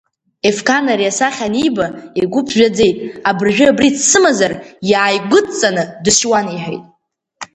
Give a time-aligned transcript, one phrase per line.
[0.49, 1.85] Ефқан ари асахьа аниба
[2.21, 2.97] игәы ԥжәаӡеит
[3.29, 4.53] абыржәы абри дсымазар,
[4.89, 6.83] иааигәыдҵаны дысшьуан иҳәеит.